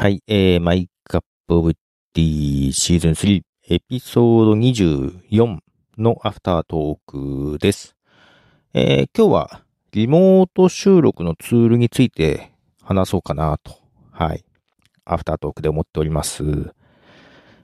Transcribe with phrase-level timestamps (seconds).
[0.00, 5.58] はい、えー、マイカップオブティーシーズン3エピソード24
[5.98, 7.96] のアフタートークです。
[8.74, 13.76] えー、今日はリモート収録のツールについて話そうかなと、
[14.12, 14.44] はい、
[15.04, 16.44] アフタートークで思っております。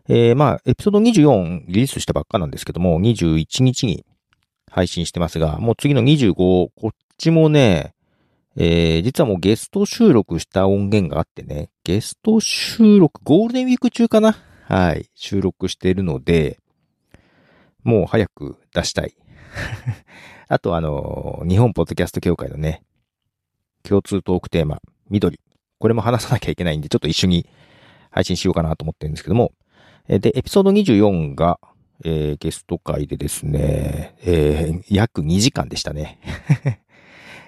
[0.09, 4.05] えー、まあ、エピソード24リリースしたばっかなんですけども、21日に
[4.69, 7.95] 配信してますが、もう次の25、こっちもね、
[8.57, 14.37] えー、実はもうゲスト収録した音源があってね、ゲスト収録、ゴールデンウィーク中かな？
[14.67, 16.59] はい、収録しているので、
[17.83, 19.15] もう早く出したい。
[20.49, 22.83] あとあの、日本ポッドキャスト協会のね、
[23.83, 24.81] 共通トークテーマ、
[25.11, 25.41] 緑。
[25.79, 27.47] これも話さなきゃいけないんで、ちょっと一緒に
[28.11, 29.53] 配信しようかなと思ってるんですけども、
[30.07, 31.59] で、エピソード24が、
[32.05, 36.21] えーゲスト会でですね、えー約2時間でしたね。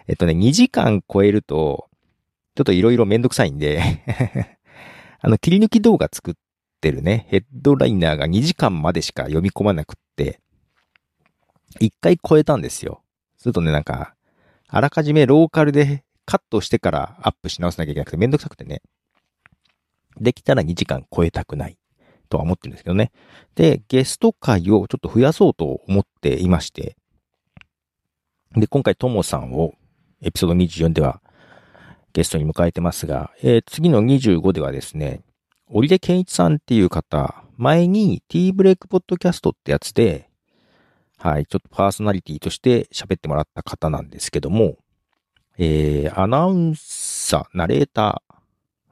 [0.09, 1.89] えっとね、2時間超えると、
[2.55, 3.83] ちょっといろいろめんどくさいんで、
[5.21, 6.35] あの、切り抜き動画作っ
[6.81, 10.41] てるね、ヘッドライナーが2時間までしか読み込まなくって、
[11.81, 13.03] 1回超えたんですよ。
[13.37, 14.15] するとね、なんか、
[14.69, 18.83] あらかじめローカルでカットしてからアップし直さなきゃいけなくてめんどくさくてね。
[20.19, 21.79] できたら2時間超えたくない
[22.29, 23.13] とは思ってるんですけどね。
[23.55, 26.97] で、ゲスト会をちょっと増やそうと思っていまして、
[28.55, 29.75] で、今回ともさんを
[30.23, 31.21] エピソード24では
[32.13, 35.21] ゲストに迎えてますが、えー次の25ではですね、
[35.69, 40.29] 織出健一さんっていう方、前に T ブレイクポッドキャストってやつで、
[41.19, 44.77] はい、ちょっとパーソナリティとして喋ってもらった方なんですけども、
[45.59, 48.23] えー、アナウンサー、ナレータ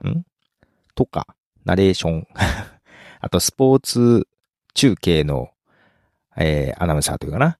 [0.02, 0.24] ー、ん？
[0.94, 1.26] とか、
[1.64, 2.26] ナレーション、
[3.20, 4.28] あとスポーツ
[4.74, 5.50] 中継の、
[6.36, 7.58] えー、アナウンサーというかな。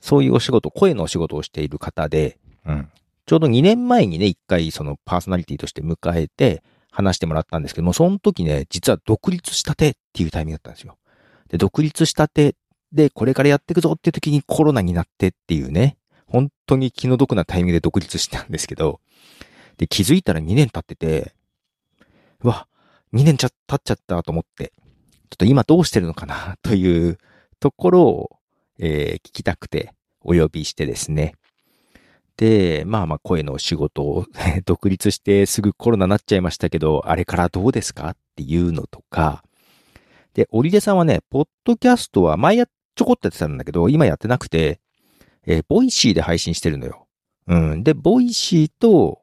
[0.00, 2.90] そういうお仕事、声のお仕事をしている方で、うん。
[3.26, 10.96] ちょうど2年前にね、一回そのパーソナリティとして迎えて話してもらったんですけども、その時ね、実は独立したてっていうタイミングだったんですよ。
[11.48, 12.56] で、独立したて
[12.92, 15.96] で、これからやっていくぞっていう時にコロナになってっていうね、
[16.26, 19.00] 本当に気の毒なタイミングで独立したんですけど、
[19.78, 21.34] で、気づいたら2年経ってて、
[22.42, 22.68] うわ、
[23.14, 24.72] 2年ちゃ経っちゃったと思って、
[25.30, 27.18] ちょっと今どうしてるのかなという
[27.60, 28.30] ところを、
[28.78, 31.34] えー聞きたくてお呼びしてですね。
[32.36, 34.26] で、まあまあ声の仕事を
[34.64, 39.44] 独立してすぐコロナになっちゃいましたけど、あれからどうですかっていうのとか、
[40.34, 44.80] で、織出さんはね、ポッドキャストは前やちょこっとやってたんだけど、今やってなくて、
[45.46, 47.06] えーボイシーで配信してるのよ。
[47.48, 47.82] うん。
[47.82, 49.22] で、 Voicyと、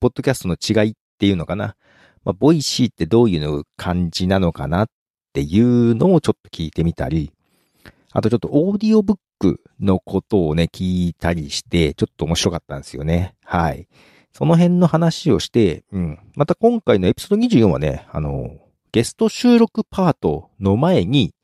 [0.00, 1.76] ポッドキャストの違いっていうのかな。
[2.24, 4.88] まあ、 Voicyってどういう感じなのかなっ
[5.32, 7.32] ていうのをちょっと聞いてみたり、
[8.12, 13.34] あとちょっとオーディオブックのことをね、聞いたりして、ちょっと面白かったんですよね。
[13.44, 13.88] はい。
[14.32, 16.18] その辺の話をして、うん。
[16.36, 18.56] また今回のエピソード24はね、あの、
[18.92, 21.34] ゲスト収録パートの前に、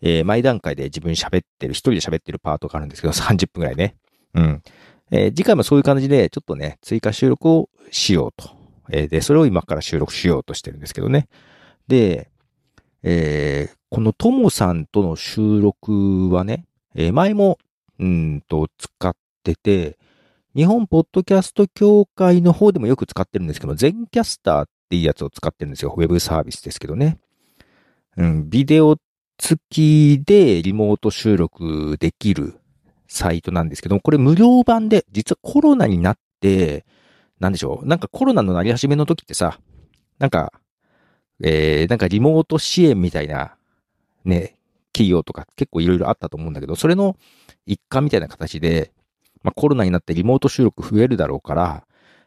[0.00, 3.96] えー前段階で自分喋ってる、一人で喋ってるパートがあるんですけど、30分くらいね。
[4.34, 4.62] うん。
[5.10, 8.50] えー次回もそういう感じで、ちょっとね、追加収録をしようと。
[8.90, 11.28] えーで、それを今から収録しようとしてるんですけどね。
[11.88, 12.28] で、
[13.02, 17.58] えーこのともさんとの収録はね、えー前も、
[17.98, 19.98] うんと、使ってて、
[20.54, 25.94] 日本ポッドキャスト協会の方でもよく使ってるんですけど、全キャスターっていうやつを使ってるんですよ。
[25.96, 27.18] ウェブサービスですけどね。
[28.16, 28.96] うん、ビデオ
[29.38, 32.58] 付きでリモート収録できる
[33.06, 36.84] サイトなんですけど、これ無料版で、実はコロナになって、
[37.40, 39.58] なんでしょう、なんかコロナのなり始めの時ってさ、
[40.18, 40.52] なんか、
[41.42, 43.56] えー、なんかリモート支援みたいな、
[44.24, 44.56] ね、
[44.92, 47.16] 企業とか結構いろいろあったと思うんだけど、それの
[47.66, 48.92] 一環みたいな形で、
[49.42, 51.84] まあコロナになってリモート収録増えるだろうから、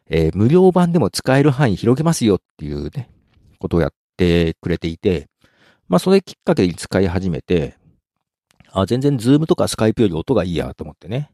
[0.08, 3.10] えー無料版でも使える範囲広げますよっていうね、
[3.58, 5.28] ことをやってくれていて、
[5.88, 7.76] まあそれきっかけに使い始めて、
[8.72, 11.30] あ、全然ズームとかスカイプより音がいいやと思ってね。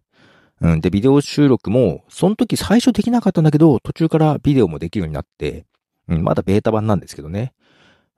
[0.61, 0.81] うん。
[0.81, 5.65] で、ビデオ収録も、その時最初できなかったんだけど、途中からビデオもできるようになって、
[6.09, 7.53] うん、まだベータ版なんですけどね。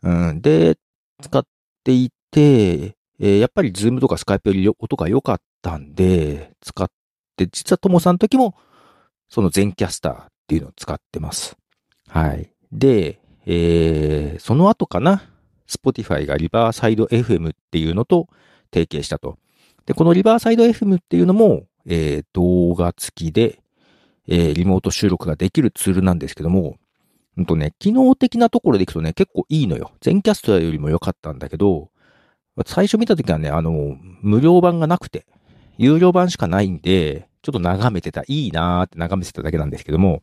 [0.09, 0.41] ん。
[0.41, 0.77] で、
[1.23, 1.45] 使っ
[1.85, 6.91] ていて、えーやっぱりズームとかスカイプより音が良かったんで、使っ
[7.37, 8.55] て、実はともさんの時も、
[9.29, 11.57] その全キャスターっていうのを使ってます。
[12.09, 12.51] はい。
[12.73, 15.23] で、えーその後かな。
[15.69, 18.27] Spotify がリバーサイド FM っていうのと
[18.75, 19.39] 提携したと。
[19.87, 23.61] で、このリバーサイド FM っていうのも、えー動画付きで、
[24.27, 26.77] えーリモート収録ができるツールなんですけども、
[27.41, 29.93] うんとね、機能的なところでいくとね、結構いいのよ。
[30.03, 31.91] 全キャストよりも良かったんだけど、
[32.67, 35.27] 最初見たときはね、あの、無料版がなくて、
[35.79, 40.21] 有料版しかないんで、ちょっと眺めてた、いいなーって眺めてただけなんですけども、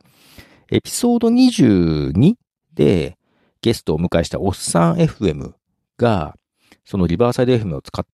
[0.69, 2.35] エピソード22
[2.75, 3.17] で、
[3.61, 5.53] ゲストをお迎えしたおっさん FM
[5.97, 6.37] が、
[6.85, 8.05] そのリバーサイド FM を使っ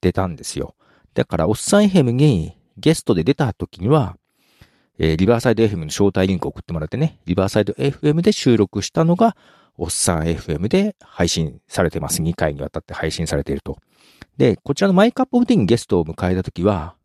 [0.00, 0.74] てたんですよ。
[1.14, 4.16] だから、おっさん FM にゲストで出た時には、
[5.02, 9.34] えー、リバーサイド FM の招待リンクを送ってもらってね、リバーサイド FM で収録したのが、
[9.78, 12.20] おっさん FM で配信されてます。
[12.20, 13.78] 2回にわたって配信されていると。
[14.36, 16.96] で、こちらのマイクアップオブティンゲストを迎えたときは、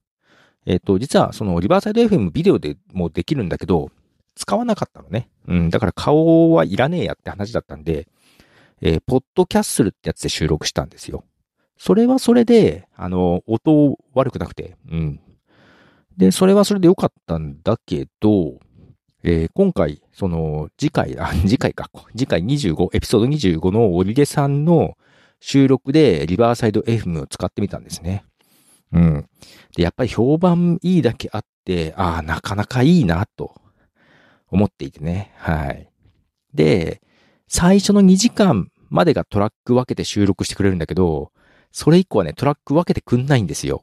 [0.65, 3.89] えっ、ー、と、実はそのリバーサイド FM ビデオでもできるんだけど、
[4.35, 5.29] 使わなかったのね。
[5.47, 8.09] うん、だから顔はいらねえやって話だったんで、
[8.81, 11.23] えー、ポッドキャッスルってやつで収録したんですよ。
[11.77, 15.21] それはそれで、あの、音悪くなくて、うん。
[16.17, 18.59] で、それはそれで良かったんだけど、
[19.23, 24.97] えー、今回、その、次回、あ、 次回か、次回25、エピソード25のオリゲさんの
[25.39, 28.23] 収録でリバーサイド FM を使ってみたんですね。
[28.93, 29.29] うん。
[29.75, 33.55] で、やっぱり評判いいだけあって、ああ、なかなかいいな、と
[34.49, 35.33] 思っていてね。
[35.37, 35.89] はい。
[36.53, 37.01] で、
[37.47, 41.31] 最初の2時間までがトラック分けて収録してくれるんだけど、
[41.71, 43.81] それ以降はね、トラック分けてくんないんですよ。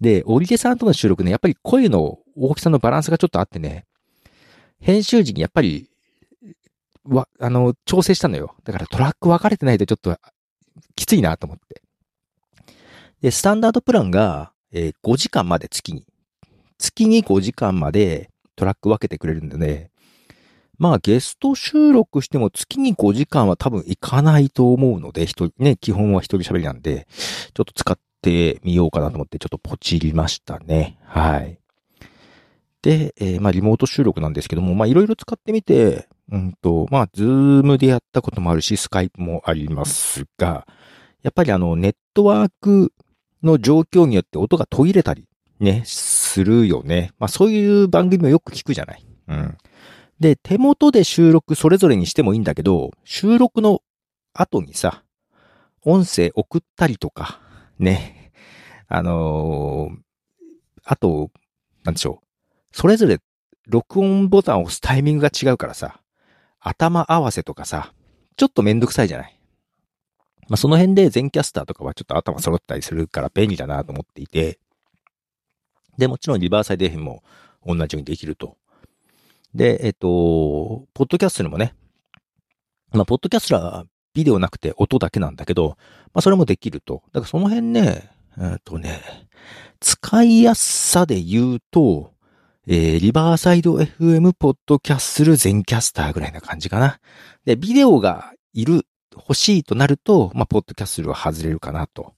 [0.00, 3.86] で、オリゲさんとの収録ね、やっぱり声の大きさのバランスがちょっとあってね、
[4.80, 5.90] 編集時にやっぱり
[7.08, 8.54] わ、あの、調整したのよ。
[8.64, 10.16] だからトラック分かれてないとちょっと
[10.94, 11.82] きついなと思って。
[13.20, 16.04] で、スタンダードプランが、えー、5時間まで月に。
[16.78, 19.90] 月に5時間までトラック分けてくれるんでね。
[20.78, 27.08] まあゲスト収録しても月に5時間は多分いかないと思うので、人、ね、基本は一人喋りなんで、
[27.54, 30.98] ちょっと使ってみようかなと思ってちょっとポチりましたね。
[31.04, 31.58] はい。
[32.82, 37.26] で、えー、まあリモート収録なんですけども、まあいろいろ使ってみて、うんと、まあ、ズー
[37.62, 40.66] ムでやったこともあるし、スカイプもありますが、
[41.22, 42.92] やっぱりあの、ネットワーク
[43.42, 45.26] の状況によって音が途切れたり、
[45.58, 47.12] ね、するよね。
[47.18, 49.04] まあ、そういう番組もよく聞くじゃない。
[49.28, 49.56] うん。
[50.20, 53.80] で、手元で収録それぞれにしてもいいんだけど、収録の
[54.34, 55.02] 後にさ、
[55.84, 57.40] 音声送ったりとか、
[57.78, 58.32] ね。
[58.88, 59.96] あのー、
[60.84, 61.30] あと、
[61.84, 62.26] なんでしょう。
[62.72, 63.18] それぞれ
[63.66, 66.00] 録音ボタンを押すタイミングが違うからさ、
[66.60, 67.92] 頭合わせとかさ、
[68.36, 69.38] ちょっとめんどくさいじゃない。
[70.48, 74.58] まあ、その辺で全キャスターとかはちょっと頭揃ったりするから便利だなと思っていて、
[75.98, 77.22] で、もちろんリバーサイド FM も
[77.66, 78.56] 同じようにできると。
[79.54, 81.74] で、えっと、ポッドキャストにもね、
[82.92, 83.84] まあ、ポッドキャストは
[84.18, 85.76] ビデオなくて音だけなんだけど、
[86.12, 87.04] まあ、それもできると。
[87.12, 89.00] だからその辺ね、えっとね、
[89.78, 92.10] 使いやすさで言うと、
[92.66, 96.98] えー、リバーサイド FM ポッドキャッスル全キャスターぐらいな感じかな。
[97.44, 102.14] で、ビデオがいる、欲しいとなると、まあ、ポッドキャッスルは外れるかなと。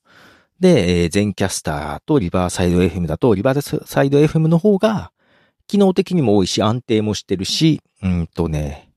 [0.58, 5.12] で、えー、全キャスターとリバーサイド FM だと、リバーサイド FM の方が、
[5.66, 8.90] 機能的にも多いし、安定もしてるし、うんとね、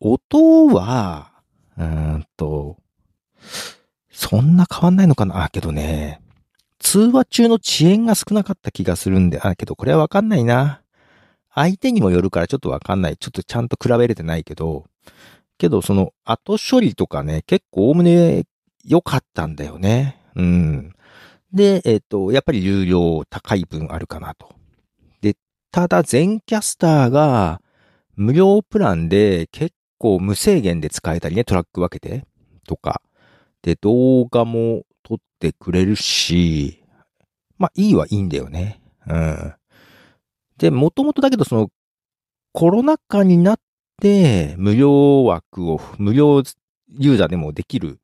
[0.00, 1.31] 音は、
[1.78, 2.76] うんと、
[4.10, 5.44] そんな変わんないのかな？
[5.44, 6.20] あ、けどね、
[6.78, 10.82] 通話中の遅延が少なかった気がするんで、あ、けどこれはわかんないな。
[11.54, 13.16] 相手にもよるからちょっとわかんない。
[13.16, 14.86] ちょっとちゃんと比べれてないけど、
[15.58, 18.44] けどその後処理とかね、結構おおむね
[18.84, 20.18] 良かったんだよね。
[20.34, 20.94] うん。
[21.52, 24.54] で、えっ、ー、と、やっぱり有料高い分あるかなと。
[25.20, 25.36] で、
[25.70, 27.60] ただ全キャスターが
[28.16, 32.24] 無料プランで結構無制限で使えたりね、トラック分けて
[32.66, 33.00] とか。
[33.62, 36.82] で、動画も撮ってくれるし、
[37.56, 38.82] まあいいはいいんだよね。
[39.06, 39.54] うん。
[40.58, 41.68] で、もともとだけどその、
[42.52, 43.60] コロナ禍になっ
[44.00, 46.42] て、無料枠を、無料
[46.98, 48.00] ユーザーでもできる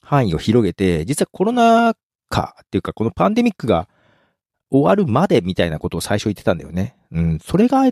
[0.00, 1.94] 範囲を広げて、実はコロナ
[2.28, 3.88] 禍っていうか、このパンデミックが
[4.70, 6.96] 終わるまでみたいなことを最初言ってたんだよね。
[7.10, 7.90] うん、それが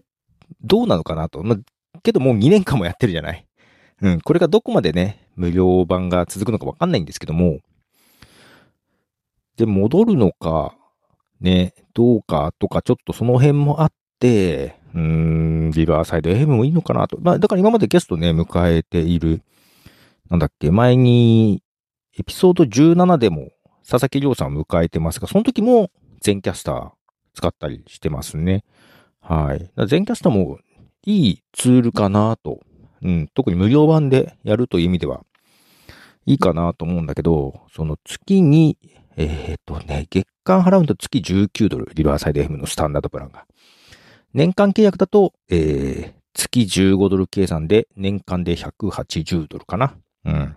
[0.62, 1.42] どうなのかなと。
[1.42, 3.47] まあ、けどもう2年間もやってるじゃない。
[4.00, 7.58] うん、これがどこまでね、無料版が続くのかわかんないんですけども、
[9.56, 10.74] で、戻るのか、
[11.40, 17.18] ね、どうかとか、ちょっとその辺もあって、うーん、リバーサイド FM もいいのかなと。
[17.20, 19.42] まあ、だから今までゲストね、迎えている、
[20.30, 21.62] なんだっけ、前に、
[22.18, 23.50] エピソード17でも、
[23.88, 25.90] 佐々木亮さんを迎えてますが、その時も
[26.20, 26.90] 全キャスター
[27.34, 28.64] 使ったりしてますね。
[29.20, 29.70] はい。
[29.86, 30.58] 全キャスターも
[31.04, 32.60] いいツールかなと。
[33.02, 35.24] うん、特に無料版でやるという意味では、
[36.26, 38.76] いいかなと思うんだけど、その月に、
[39.16, 43.46] えっ、とね、月間払うと月19ドル、リバーサイド FM のスタンダードプランが。
[44.34, 49.96] 年間契約だと、えー、月15ドル計算で年間で180ドルかな。
[50.24, 50.56] うん。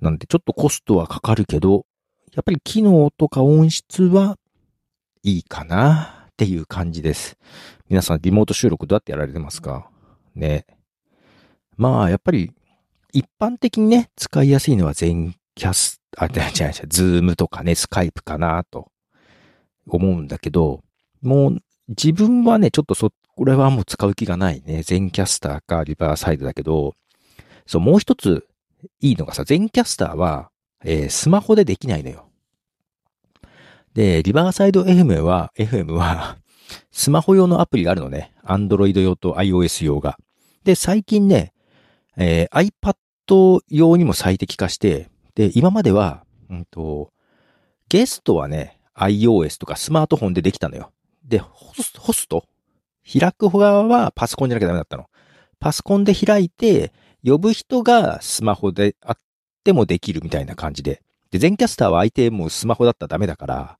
[0.00, 1.86] なんでちょっとコストはかかるけど、
[2.34, 4.36] やっぱり機能とか音質は
[5.22, 7.36] いいかなっていう感じです。
[7.88, 9.90] 皆さんリモート収録どうやってやられてますか？
[10.34, 10.66] ね。
[11.76, 12.52] まあ、やっぱり
[13.12, 18.90] 一般的にね、使いやすいのはゼンキャス、あ、違う違う、ズームとかね、スカイプかなと
[19.86, 20.82] 思うんだけど、
[21.22, 24.82] もう自分はね、ちょっとそ、これはもう使う気がないね。
[24.82, 26.94] Zencastrかリバーサイドだけど、
[27.66, 28.46] そう、もう一つ
[29.00, 30.50] いいのがさ、全キャスターは、
[30.84, 32.28] えー、スマホでできないのよ。
[33.94, 36.36] で、リバーサイド FM は、FM は、
[36.90, 38.32] スマホ用のアプリがあるのね。
[38.44, 40.18] Android 用と iOS 用が。
[40.64, 41.52] で、最近ね、
[42.16, 47.12] えー、iPad 用にも最適化して、で、今までは、うんと、
[47.88, 50.90] ゲストはね、iOS とかスマートフォンでできたのよ。
[51.24, 52.44] で、ホスト？
[53.10, 55.06] 開く側はパソコンじゃなきゃダメだったの。
[55.60, 56.92] パソコンで開いて、
[57.24, 59.18] 呼ぶ人がスマホであっ
[59.64, 61.02] てもできるみたいな感じで。
[61.30, 63.78] で、全キャスターは相手もスマホだったらダメだから、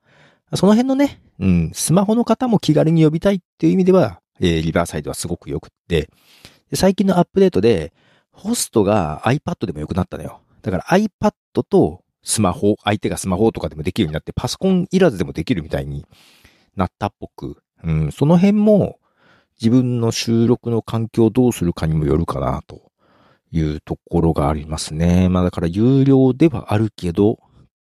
[0.54, 6.10] その辺のね、うん、スマホの方も気軽に呼びたいっていう意味では、えー、リバーサイドはすごく良くって、
[6.74, 7.92] 最近のアップデートで、
[8.36, 10.40] ホストが iPad でも良くなったのよ。
[10.62, 11.32] だから iPad
[11.68, 16.04] とスマホ、相手がスマホとかでもできるようになって、パソコンいらずでもできるみたいに
[16.76, 18.98] なったっぽく、うん、その辺も
[19.60, 22.92] 自分の収録の環境をどうするかにもよるかなと
[23.52, 25.28] いうところがありますね。
[25.28, 27.38] まあだから有料ではあるけど、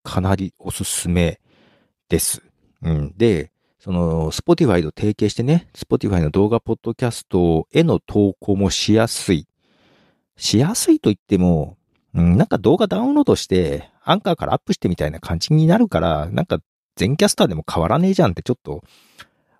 [0.03, 1.39] かなりおすすめ
[2.09, 2.41] です。
[2.81, 3.13] うん。
[3.15, 9.47] で、その、スポティファイと提携してね、スポティファイの動画ポッドキャストへの投稿もしやすい。
[10.41, 11.77] しやすいと言っても、
[12.15, 16.57] うん、なんか動画ダウンロードして、アンカーからアップしてみたいな感じになるから、なんか
[16.95, 18.83] 全キャスターでも変わらねえじゃんってちょっと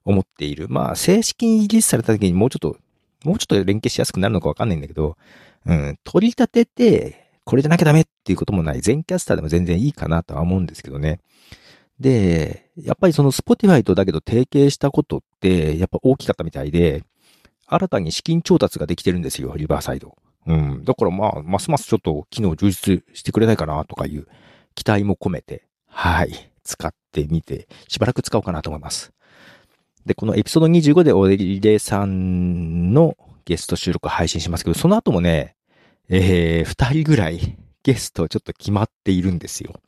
[0.06, 0.70] 思っている。
[0.70, 2.78] まあ、正式にリリースされた時にもうちょっと、
[3.24, 5.18] もうちょっと連携しやすくなるのかわかんないんだけど、
[5.68, 8.82] うん、取り立てて、これじゃなきゃダメっていうこともない。
[8.82, 11.20] 全キャスターでも全然いいかなとは思うんですけどね。
[12.00, 17.04] で、やっぱりその Spotify とだけど提携したことって、やっぱ大きかったみたいで、
[17.68, 20.18] 新たに資金調達ができてるんですよ、リバーサイド。
[20.48, 20.84] うん。
[20.84, 24.28] だからまあ、ますますちょっと機能充実してくれないかなとかいう
[24.76, 29.12] 期待も込めて、はい、使ってみて、しばらく使おうかなと思います。
[30.06, 35.56] で、このエピソード25でオリレさんのゲスト収録配信しますけど、その後もね、
[36.10, 39.80] えー、二人ぐらいゲストちょっと決まっているんですよ。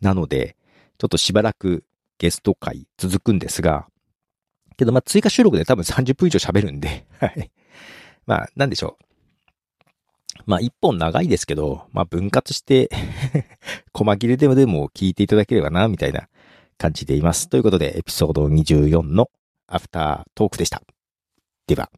[0.00, 0.56] なので、
[0.98, 1.84] ちょっとしばらく
[2.18, 3.86] ゲスト会続くんですが、
[4.76, 7.50] けどまあ追加収録で多分30分以上喋るんで、はい。
[8.26, 9.04] まあ、なんでしょう。
[10.46, 12.90] まあ一本長いですけど、まあ分割して
[13.94, 16.28] 細切れでもでも聞いていただければな、みたいな
[16.78, 17.48] 感じでいます。
[17.48, 19.30] ということで、エピソード24の
[19.66, 20.82] アフタートークでした。
[21.66, 21.90] では。